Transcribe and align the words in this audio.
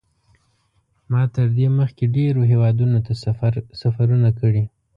ما 1.11 1.21
تر 1.35 1.47
دې 1.57 1.67
مخکې 1.79 2.05
ډېرو 2.15 2.41
هېوادونو 2.51 2.97
ته 3.05 3.13
سفرونه 3.83 4.29
کړي. 4.39 4.63